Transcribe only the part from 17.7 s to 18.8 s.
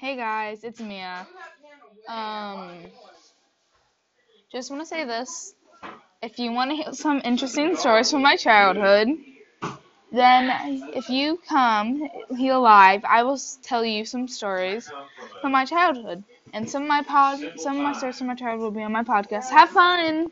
of my stories from my childhood will